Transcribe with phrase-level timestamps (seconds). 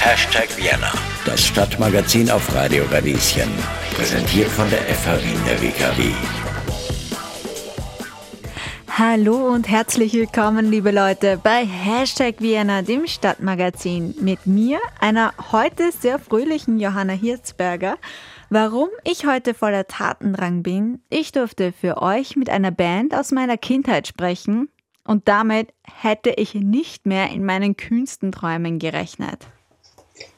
[0.00, 0.92] Hashtag Vienna,
[1.24, 3.48] das Stadtmagazin auf Radio Radieschen.
[3.94, 6.12] Präsentiert von der FH Wien der WKW.
[8.86, 14.14] Hallo und herzlich willkommen, liebe Leute, bei Hashtag Vienna, dem Stadtmagazin.
[14.20, 17.96] Mit mir, einer heute sehr fröhlichen Johanna Hirzberger.
[18.50, 21.00] Warum ich heute voller Tatendrang bin?
[21.08, 24.68] Ich durfte für euch mit einer Band aus meiner Kindheit sprechen
[25.04, 29.46] und damit hätte ich nicht mehr in meinen kühnsten Träumen gerechnet.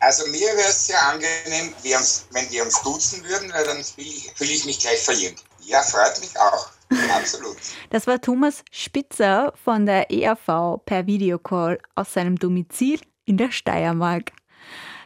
[0.00, 4.64] Also mir wäre es sehr angenehm, wenn wir uns duzen würden, weil dann fühle ich
[4.64, 5.42] mich gleich verjüngt.
[5.66, 6.68] Ja, freut mich auch.
[7.14, 7.56] Absolut.
[7.90, 14.32] Das war Thomas Spitzer von der ERV per Videocall aus seinem Domizil in der Steiermark.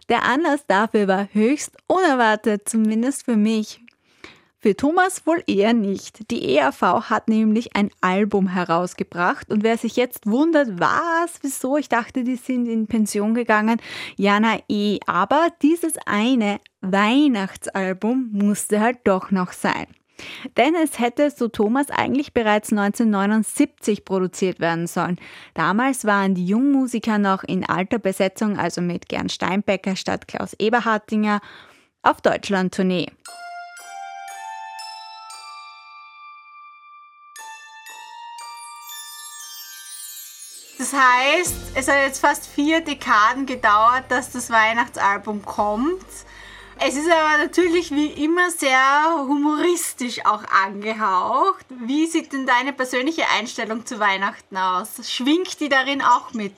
[0.09, 3.81] Der Anlass dafür war höchst unerwartet, zumindest für mich.
[4.69, 6.31] Für Thomas wohl eher nicht.
[6.31, 11.89] Die ERV hat nämlich ein Album herausgebracht und wer sich jetzt wundert, was, wieso, ich
[11.89, 13.81] dachte, die sind in Pension gegangen.
[14.17, 19.87] Ja, na eh, aber dieses eine Weihnachtsalbum musste halt doch noch sein.
[20.59, 25.17] Denn es hätte, so Thomas, eigentlich bereits 1979 produziert werden sollen.
[25.55, 31.41] Damals waren die Jungmusiker noch in alter Besetzung, also mit Gern Steinbecker statt Klaus Eberhardinger,
[32.03, 33.07] auf Deutschland-Tournee.
[40.79, 46.07] Das heißt, es hat jetzt fast vier Dekaden gedauert, dass das Weihnachtsalbum kommt.
[46.81, 51.67] Es ist aber natürlich wie immer sehr humoristisch auch angehaucht.
[51.69, 54.91] Wie sieht denn deine persönliche Einstellung zu Weihnachten aus?
[55.11, 56.55] Schwingt die darin auch mit?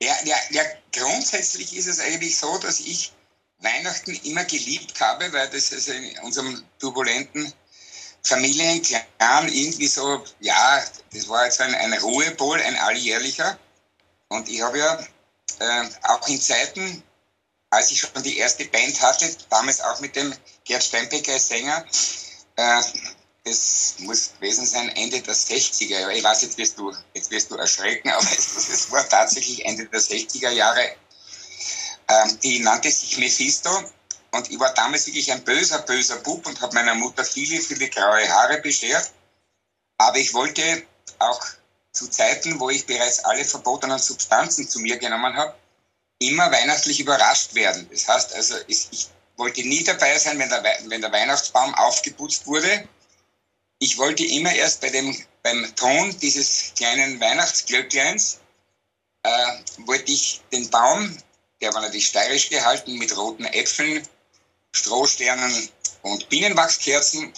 [0.00, 3.12] Ja, ja, ja, grundsätzlich ist es eigentlich so, dass ich
[3.58, 7.52] Weihnachten immer geliebt habe, weil das also in unserem turbulenten
[8.22, 13.58] Familienclan irgendwie so, ja, das war jetzt ein, ein Ruhepol, ein alljährlicher.
[14.28, 14.98] Und ich habe ja
[15.60, 17.02] äh, auch in Zeiten
[17.74, 21.84] als ich schon die erste Band hatte, damals auch mit dem Gerd Steinbecker als Sänger,
[22.56, 22.82] äh,
[23.44, 26.16] das muss gewesen sein Ende der 60er Jahre.
[26.16, 30.00] Ich weiß, jetzt wirst du, jetzt wirst du erschrecken, aber es, war tatsächlich Ende der
[30.00, 30.96] 60er Jahre.
[32.08, 33.70] Ähm, die nannte sich Mephisto
[34.30, 37.88] und ich war damals wirklich ein böser, böser Bub und habe meiner Mutter viele, viele
[37.88, 39.10] graue Haare beschert.
[39.98, 40.86] Aber ich wollte
[41.18, 41.44] auch
[41.94, 45.54] zu Zeiten, wo ich bereits alle verbotenen Substanzen zu mir genommen habe,
[46.18, 47.88] immer weihnachtlich überrascht werden.
[47.90, 52.88] Das heißt also, ich wollte nie dabei sein, wenn der, wenn der Weihnachtsbaum aufgeputzt wurde.
[53.78, 58.40] Ich wollte immer erst bei dem, beim Ton dieses kleinen Weihnachtsglöckleins,
[59.22, 59.52] äh,
[59.86, 61.16] wollte ich den Baum,
[61.60, 64.06] der war natürlich steirisch gehalten, mit roten Äpfeln,
[64.72, 65.68] Strohsternen
[66.02, 67.32] und Bienenwachskerzen.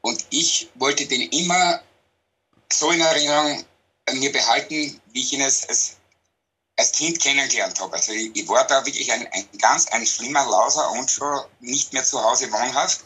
[0.00, 1.82] Und ich wollte den immer
[2.72, 3.64] so in Erinnerung
[4.18, 5.96] mir behalten, wie ich ihn als, als
[6.80, 7.92] als Kind kennengelernt habe.
[7.92, 11.92] Also ich, ich war da wirklich ein, ein, ganz ein schlimmer Lauser und schon nicht
[11.92, 13.04] mehr zu Hause wohnhaft,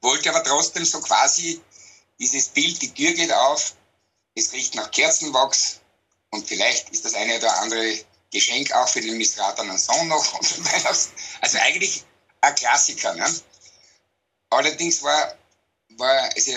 [0.00, 1.60] wollte aber trotzdem so quasi
[2.18, 3.74] dieses Bild, die Tür geht auf,
[4.34, 5.80] es riecht nach Kerzenwachs
[6.30, 7.98] und vielleicht ist das eine oder andere
[8.30, 10.40] Geschenk auch für den missratenen Sohn noch.
[11.40, 12.04] also eigentlich
[12.40, 13.14] ein Klassiker.
[13.14, 13.40] Ne?
[14.50, 15.34] Allerdings war,
[15.96, 16.52] war, also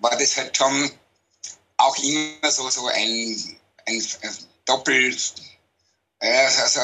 [0.00, 0.90] war das halt schon
[1.78, 4.06] auch immer so, so ein, ein,
[4.64, 5.16] Doppel,
[6.20, 6.80] also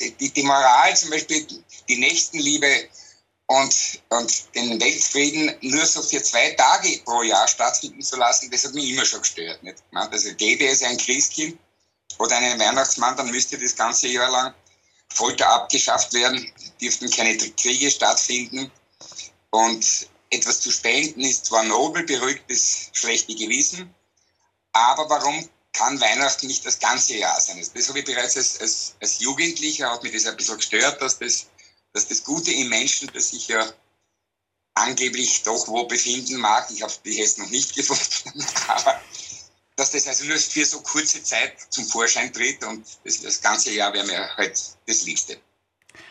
[0.00, 1.46] die, die Moral, zum Beispiel
[1.88, 2.88] die Nächstenliebe
[3.46, 8.64] und, und den Weltfrieden nur so für zwei Tage pro Jahr stattfinden zu lassen, das
[8.64, 9.62] hat mich immer schon gestört.
[9.62, 9.82] Nicht?
[9.92, 11.58] Also gäbe es ein Christkind
[12.18, 14.54] oder einen Weihnachtsmann, dann müsste das ganze Jahr lang
[15.08, 18.70] Folter abgeschafft werden, dürften keine Kriege stattfinden
[19.50, 23.94] und etwas zu spenden ist zwar nobel, beruhigt das schlechte Gewissen,
[24.72, 27.64] aber warum kann Weihnachten nicht das ganze Jahr sein.
[27.74, 31.18] Das habe ich bereits als, als, als Jugendlicher, hat mich das ein bisschen gestört, dass
[31.18, 31.46] das,
[31.92, 33.72] dass das Gute im Menschen, das sich ja
[34.74, 39.00] angeblich doch wo befinden mag, ich habe die jetzt noch nicht gefunden, aber
[39.76, 43.70] dass das also nur für so kurze Zeit zum Vorschein tritt und das, das ganze
[43.70, 45.40] Jahr wäre mir halt das Liebste.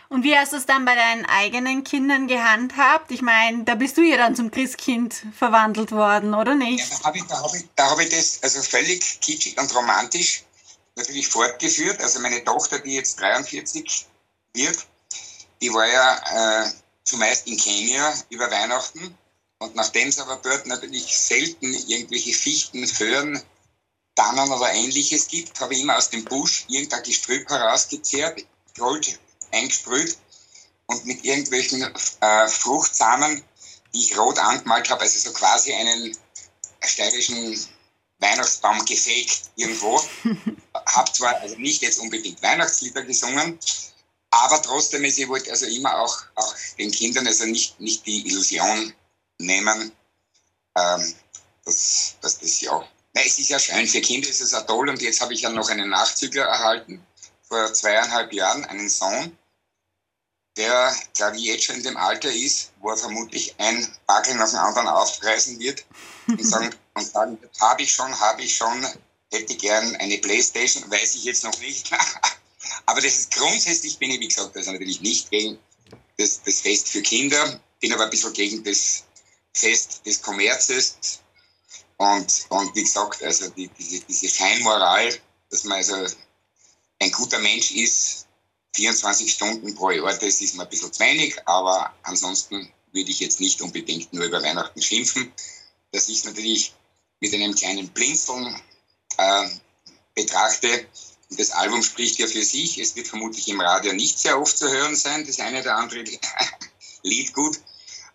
[0.09, 3.11] Und wie hast du es dann bei deinen eigenen Kindern gehandhabt?
[3.11, 6.89] Ich meine, da bist du ja dann zum Christkind verwandelt worden, oder nicht?
[6.89, 10.43] Ja, da habe ich, hab ich, hab ich das also völlig kitschig und romantisch
[10.95, 12.01] natürlich fortgeführt.
[12.01, 14.05] Also meine Tochter, die jetzt 43
[14.53, 14.85] wird,
[15.61, 16.71] die war ja äh,
[17.03, 19.17] zumeist in Kenia über Weihnachten.
[19.59, 23.41] Und nachdem es aber dort natürlich selten irgendwelche Fichten, Föhren,
[24.15, 28.45] Tannen oder ähnliches gibt, habe ich immer aus dem Busch irgendein Gestrüpp herausgezehrt,
[28.77, 29.19] Gold
[29.57, 30.17] eingesprüht
[30.87, 31.83] und mit irgendwelchen
[32.21, 33.43] äh, Fruchtsamen,
[33.93, 36.15] die ich rot angemalt habe, also so quasi einen
[36.83, 37.57] steirischen
[38.19, 40.01] Weihnachtsbaum gefegt irgendwo,
[40.87, 43.59] habe zwar also nicht jetzt unbedingt Weihnachtslieder gesungen,
[44.31, 48.27] aber trotzdem, ist, ich wollte also immer auch, auch den Kindern also nicht, nicht die
[48.27, 48.93] Illusion
[49.39, 49.91] nehmen,
[50.75, 51.13] ähm,
[51.65, 54.89] dass, dass das ja, na, es ist ja schön, für Kinder ist es ja toll
[54.89, 57.05] und jetzt habe ich ja noch einen Nachzügler erhalten,
[57.47, 59.37] vor zweieinhalb Jahren, einen Sohn,
[60.57, 64.49] der, glaube ich, jetzt schon in dem Alter ist, wo er vermutlich ein Backel nach
[64.49, 65.85] dem anderen aufreißen wird
[66.27, 68.85] und sagen, und sagen habe ich schon, habe ich schon,
[69.31, 71.91] hätte gern eine Playstation, weiß ich jetzt noch nicht.
[72.85, 75.59] aber das ist grundsätzlich, bin ich, wie gesagt, also natürlich nicht gegen
[76.17, 79.03] das, das Fest für Kinder, bin aber ein bisschen gegen das
[79.53, 81.19] Fest des Kommerzes.
[81.97, 85.17] Und, und wie gesagt, also die, diese, diese Scheinmoral,
[85.49, 85.95] dass man also
[86.99, 88.26] ein guter Mensch ist,
[88.77, 93.19] 24 Stunden pro Jahr, das ist mir ein bisschen zu wenig, aber ansonsten würde ich
[93.19, 95.33] jetzt nicht unbedingt nur über Weihnachten schimpfen.
[95.91, 96.73] Das ist natürlich
[97.19, 98.55] mit einem kleinen Blinzeln
[99.17, 99.49] äh,
[100.13, 100.87] betrachte.
[101.31, 102.77] Das Album spricht ja für sich.
[102.77, 106.03] Es wird vermutlich im Radio nicht sehr oft zu hören sein, das eine oder andere
[107.01, 107.59] Lied gut.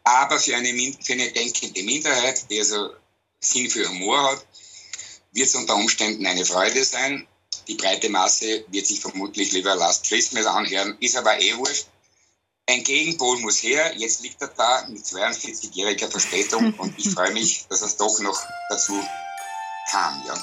[0.04, 0.68] Aber für eine,
[1.02, 2.90] für eine denkende Minderheit, die also
[3.40, 4.46] Sinn für Humor hat,
[5.32, 7.26] wird es unter Umständen eine Freude sein.
[7.68, 11.86] Die breite Masse wird sich vermutlich lieber Last Christmas anhören, ist aber eh wurscht.
[12.68, 13.92] Ein Gegenpol muss her.
[13.96, 18.40] Jetzt liegt er da mit 42-jähriger Verspätung und ich freue mich, dass es doch noch
[18.68, 18.98] dazu
[19.90, 20.22] kam.
[20.26, 20.34] Ja.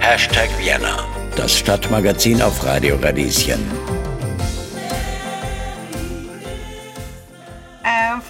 [0.00, 1.04] Hashtag Vienna,
[1.36, 3.95] das Stadtmagazin auf Radio Radieschen.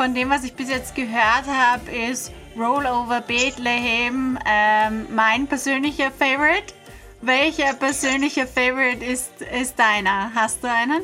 [0.06, 6.72] Von dem, was ich bis jetzt gehört habe, ist Rollover Bethlehem ähm, mein persönlicher Favorite.
[7.22, 10.32] Welcher persönliche Favorite ist, ist deiner?
[10.32, 11.02] Hast du einen?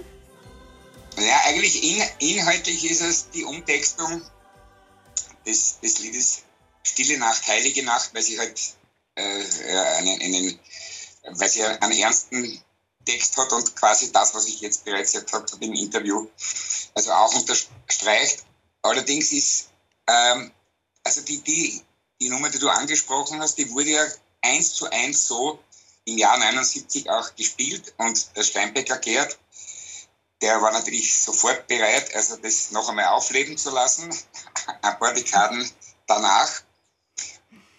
[1.19, 4.22] Ja, eigentlich in, inhaltlich ist es die Umtextung
[5.44, 6.43] des, des Liedes
[6.84, 8.60] Stille Nacht, Heilige Nacht, weil sie halt
[9.16, 9.22] äh,
[9.96, 10.60] einen, einen,
[11.25, 12.62] weil sie einen ernsten
[13.04, 16.28] Text hat und quasi das, was ich jetzt bereits gesagt habe im Interview,
[16.94, 18.44] also auch unterstreicht.
[18.82, 19.70] Allerdings ist
[20.08, 20.52] ähm,
[21.05, 21.82] also die, die,
[22.20, 24.06] die Nummer, die du angesprochen hast, die wurde ja
[24.43, 25.58] eins zu eins so
[26.05, 29.38] im Jahr 79 auch gespielt und der Steinbecker Gerd,
[30.40, 34.12] der war natürlich sofort bereit, also das noch einmal aufleben zu lassen,
[34.82, 35.70] ein paar Dekaden
[36.06, 36.62] danach.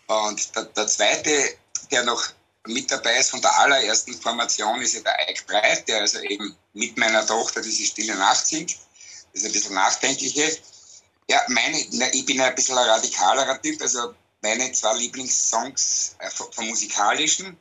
[0.07, 1.57] Und der, der zweite,
[1.91, 2.23] der noch
[2.65, 6.56] mit dabei ist von der allerersten Formation, ist ja der Eik Breit, der also eben
[6.73, 8.77] mit meiner Tochter diese Stille Nacht singt.
[9.33, 10.57] Das ist ein bisschen nachdenkliche.
[11.29, 13.81] Ja, meine, ich bin ein bisschen ein radikalerer Typ.
[13.81, 17.57] Also meine zwei Lieblingssongs äh, vom musikalischen,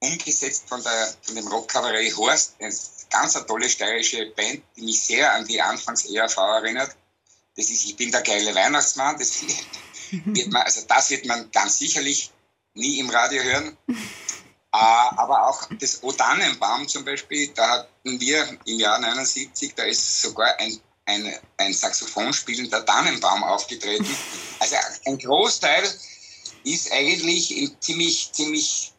[0.00, 2.74] umgesetzt von, der, von dem Rockkabarett Horst, eine
[3.10, 6.96] ganz eine tolle steirische Band, die mich sehr an die Anfangs-ERV erinnert.
[7.56, 9.16] Das ist Ich bin der geile Weihnachtsmann.
[9.18, 9.42] Das
[10.10, 12.32] wird man, also das wird man ganz sicherlich
[12.74, 13.76] nie im Radio hören.
[14.74, 19.84] Uh, aber auch das O Tannenbaum zum Beispiel, da hatten wir im Jahr 79, da
[19.84, 24.06] ist sogar ein ein, ein Saxophon spielender Tannenbaum aufgetreten.
[24.60, 25.82] Also ein Großteil
[26.64, 28.92] ist eigentlich ziemlich, ziemlich,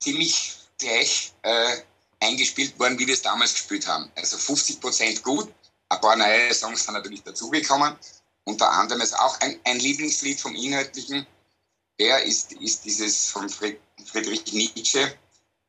[0.00, 1.76] ziemlich gleich äh,
[2.20, 4.10] eingespielt worden, wie wir es damals gespielt haben.
[4.14, 5.52] Also 50 Prozent gut,
[5.88, 7.96] ein paar neue Songs sind natürlich dazugekommen.
[8.44, 11.26] Unter anderem ist auch ein, ein Lieblingslied vom Inhaltlichen.
[11.98, 15.18] Der ist, ist dieses von Friedrich Nietzsche,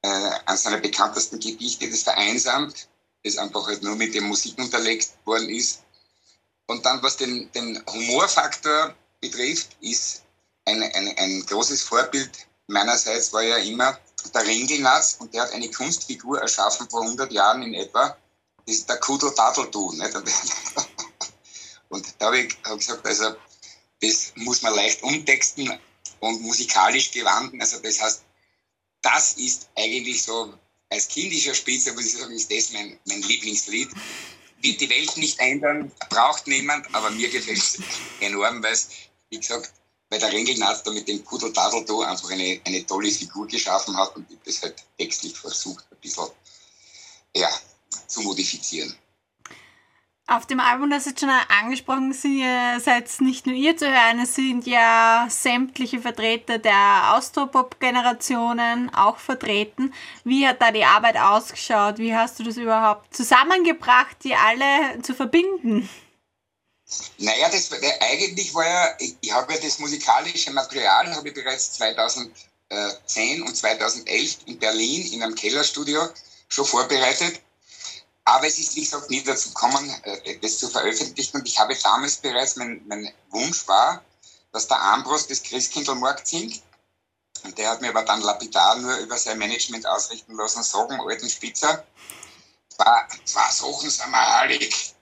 [0.01, 2.89] äh, eines seiner bekanntesten Gedichte, das vereinsamt
[3.24, 5.83] das einfach halt nur mit der Musik unterlegt worden ist.
[6.67, 10.24] Und dann, was den, den Humorfaktor betrifft, ist
[10.65, 13.97] ein, ein, ein großes Vorbild meinerseits war ja immer
[14.33, 18.17] der Ringelnatz und der hat eine Kunstfigur erschaffen vor 100 Jahren in etwa.
[18.65, 19.91] Das ist der Kudel Tadeltu.
[21.89, 23.36] Und da habe ich hab gesagt, also
[24.01, 25.79] das muss man leicht umtexten
[26.19, 27.62] und musikalisch gewandten.
[27.62, 28.24] Also das heißt,
[29.01, 30.53] das ist eigentlich so
[30.89, 33.89] als kindischer Spitze, muss ich sagen, ist das mein, mein Lieblingslied.
[34.62, 37.79] Wird die Welt nicht ändern, braucht niemand, aber mir gefällt es
[38.22, 38.89] enorm, weil es,
[39.29, 39.72] wie gesagt,
[40.10, 44.15] bei der Ringelnatz da mit dem Kudel Dadeldo einfach eine, eine tolle Figur geschaffen hat
[44.15, 46.27] und das halt textlich versucht, ein bisschen
[47.36, 47.50] ja,
[48.08, 48.96] zu modifizieren.
[50.29, 52.43] Auf dem Album, das jetzt schon angesprochen sind,
[52.84, 59.93] seid nicht nur ihr zu hören, es sind ja sämtliche Vertreter der Austropop-Generationen auch vertreten.
[60.25, 61.98] Wie hat da die Arbeit ausgeschaut?
[61.98, 65.88] Wie hast du das überhaupt zusammengebracht, die alle zu verbinden?
[67.19, 71.72] Naja, das, eigentlich war ja, ich, ich habe ja das musikalische Material habe ich bereits
[71.74, 76.01] 2010 und 2011 in Berlin in einem Kellerstudio
[76.50, 77.39] schon vorbereitet
[78.27, 81.38] Aber es ist, wie gesagt, nie dazu gekommen, äh, das zu veröffentlichen.
[81.38, 84.03] Und ich habe damals bereits, mein, mein Wunsch war,
[84.51, 86.62] dass der Ambros das Christkindlmarkt singt.
[87.46, 91.29] Und der hat mir aber dann lapidar nur über sein Management ausrichten lassen, sagen, alten
[91.29, 91.86] Spitzer,
[92.67, 94.93] zwei, zwei Sachen sind mir heilig.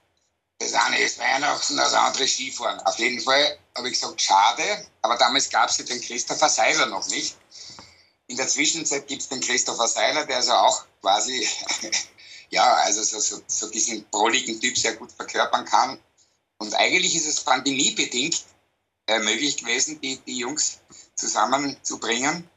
[0.60, 2.78] Das eine ist Weihnachten, das andere Skifahren.
[2.82, 6.86] Auf jeden Fall habe ich gesagt, schade, aber damals gab es ja den Christopher Seiler
[6.86, 7.36] noch nicht.
[8.28, 11.48] In der Zwischenzeit gibt es den Christopher Seiler, der also auch quasi
[12.50, 15.98] ja, also so, so, so diesen brolligen Typ sehr gut verkörpern kann.
[16.58, 18.44] Und eigentlich ist es pandemiebedingt
[19.06, 20.78] äh, möglich gewesen, die, die Jungs
[21.14, 22.48] zusammenzubringen,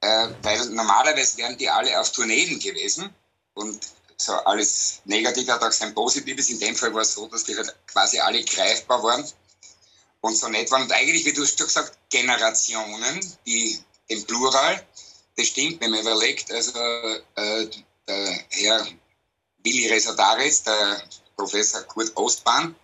[0.00, 3.14] äh, weil normalerweise wären die alle auf Tourneen gewesen
[3.54, 3.78] und
[4.16, 6.50] so alles Negative hat auch sein Positives.
[6.50, 9.24] In dem Fall war es so, dass die halt quasi alle greifbar waren
[10.20, 10.82] und so nett waren.
[10.82, 14.84] Und eigentlich, wie du schon gesagt Generationen, die im Plural,
[15.36, 16.78] das stimmt, wenn man überlegt, also
[17.36, 17.68] äh,
[18.08, 18.86] der Herr
[19.64, 21.02] Willi Resadaris, der
[21.36, 22.74] Professor Kurt Ostbahn,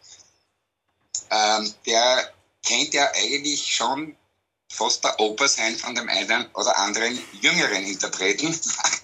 [1.31, 4.16] ähm, der kennt ja eigentlich schon
[4.71, 8.59] fast der Opa sein von dem einen oder anderen jüngeren Interpreten.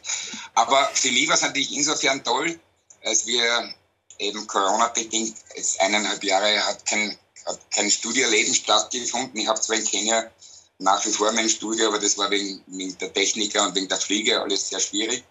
[0.55, 2.59] Aber für mich war es natürlich insofern toll,
[3.05, 3.75] als wir
[4.19, 9.41] eben Corona-bedingt jetzt eineinhalb Jahre hat kein, hat kein Studioleben stattgefunden.
[9.41, 10.31] Ich habe zwar in Kenia
[10.79, 13.99] nach wie vor mein Studio, aber das war wegen, wegen der Techniker und wegen der
[13.99, 15.25] Fliege alles sehr schwierig.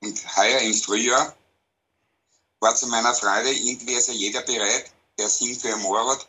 [0.00, 1.36] Und heuer im Frühjahr
[2.60, 6.26] war zu meiner Freude irgendwie also jeder bereit, der Sinn für Moorrad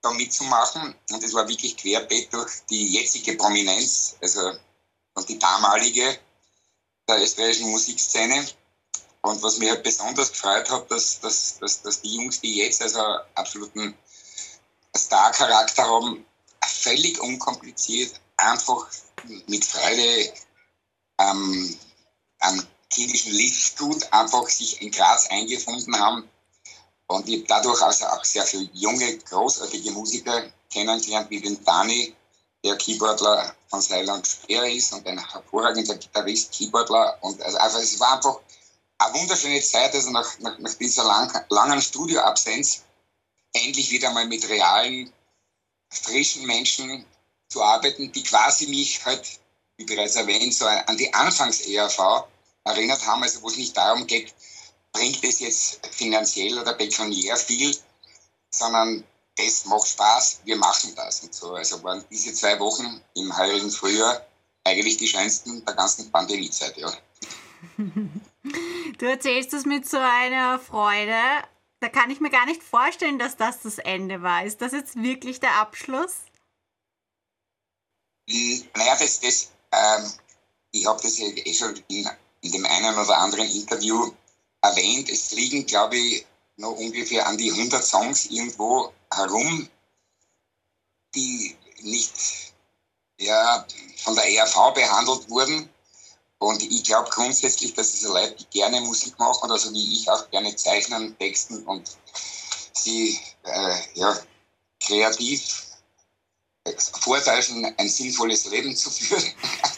[0.00, 0.94] da mitzumachen.
[1.10, 4.52] Und es war wirklich querbeet durch die jetzige Prominenz, also
[5.14, 6.18] und die damalige
[7.08, 8.46] der österreichischen Musikszene.
[9.22, 12.80] Und was mir halt besonders gefreut hat, dass, dass, dass, dass die Jungs, die jetzt
[12.80, 13.00] also
[13.34, 13.96] absoluten
[14.96, 16.24] Star-Charakter haben,
[16.64, 18.86] völlig unkompliziert, einfach
[19.48, 20.32] mit Freude
[21.18, 21.78] ähm,
[22.38, 22.66] an
[22.98, 26.28] klinischen Lichtgut einfach sich in Graz eingefunden haben.
[27.06, 32.14] Und ich dadurch also auch sehr viele junge, großartige Musiker kennengelernt, wie den Dani,
[32.64, 37.16] der Keyboardler von Seiland Speer ist und ein hervorragender Gitarrist, Keyboardler.
[37.20, 38.40] Und also, also es war einfach
[38.98, 42.82] eine wunderschöne Zeit, also nach, nach, nach dieser lang, langen Studioabsenz
[43.52, 45.12] endlich wieder mal mit realen,
[45.90, 47.06] frischen Menschen
[47.48, 49.38] zu arbeiten, die quasi mich halt,
[49.76, 52.26] wie bereits erwähnt, so an die Anfangs-ERV
[52.68, 54.34] erinnert haben, also wo es nicht darum geht,
[54.92, 57.76] bringt es jetzt finanziell oder pekuniär viel,
[58.50, 59.04] sondern
[59.36, 61.54] das macht Spaß, wir machen das und so.
[61.54, 64.26] Also waren diese zwei Wochen im heurigen Frühjahr
[64.64, 66.92] eigentlich die schönsten der ganzen Pandemiezeit, ja.
[68.98, 71.20] Du erzählst das mit so einer Freude.
[71.80, 74.44] Da kann ich mir gar nicht vorstellen, dass das das Ende war.
[74.44, 76.16] Ist das jetzt wirklich der Abschluss?
[78.28, 80.12] Hm, naja, das, das, ähm,
[80.72, 82.08] ich habe das ja eh schon in
[82.40, 84.12] in dem einen oder anderen Interview
[84.62, 86.26] erwähnt, es liegen, glaube ich,
[86.56, 89.68] noch ungefähr an die 100 Songs irgendwo herum,
[91.14, 92.52] die nicht
[93.18, 93.66] ja,
[94.02, 95.68] von der ERV behandelt wurden.
[96.38, 100.30] Und ich glaube grundsätzlich, dass diese Leute, die gerne Musik machen, also wie ich auch
[100.30, 101.96] gerne zeichnen, texten und
[102.72, 104.16] sie äh, ja,
[104.80, 105.64] kreativ
[107.00, 109.32] vortäuschen, ein sinnvolles Leben zu führen,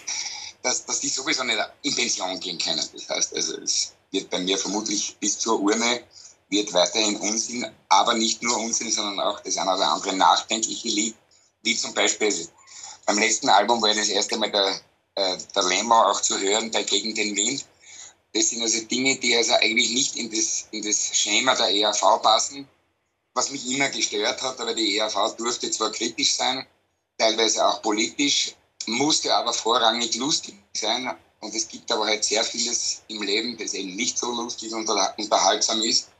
[0.62, 2.86] dass, dass die sowieso nicht in Pension gehen können.
[2.92, 6.04] Das heißt, also es wird bei mir vermutlich bis zur Urne
[6.48, 11.14] wird weiterhin Unsinn, aber nicht nur Unsinn, sondern auch das eine oder andere nachdenkliche Lied,
[11.62, 12.32] wie zum Beispiel
[13.06, 14.80] beim letzten Album war das erste Mal der,
[15.14, 17.64] äh, der Lemmer auch zu hören bei Gegen den Wind.
[18.32, 22.22] Das sind also Dinge, die also eigentlich nicht in das, in das Schema der ERV
[22.22, 22.68] passen,
[23.34, 26.66] was mich immer gestört hat, aber die ERV durfte zwar kritisch sein,
[27.18, 28.54] teilweise auch politisch,
[28.86, 31.14] musste aber vorrangig lustig sein.
[31.40, 34.88] Und es gibt aber halt sehr vieles im Leben, das eben nicht so lustig und
[35.16, 36.10] unterhaltsam ist.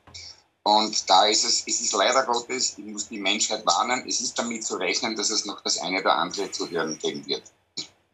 [0.62, 4.38] Und da ist es, es ist leider Gottes, ich muss die Menschheit warnen, es ist
[4.38, 7.42] damit zu rechnen, dass es noch das eine oder andere zu hören geben wird.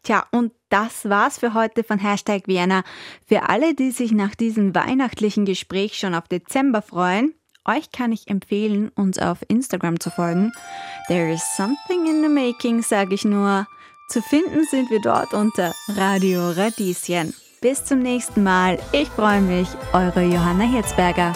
[0.04, 2.84] Tja, und das war's für heute von Hashtag Vienna.
[3.26, 7.34] Für alle, die sich nach diesem weihnachtlichen Gespräch schon auf Dezember freuen,
[7.64, 10.52] euch kann ich empfehlen, uns auf Instagram zu folgen.
[11.08, 13.66] There is something in the making, sage ich nur.
[14.08, 17.34] Zu finden sind wir dort unter Radio Radieschen.
[17.60, 18.78] Bis zum nächsten Mal.
[18.92, 21.32] Ich freue mich, eure Johanna Hirzberger.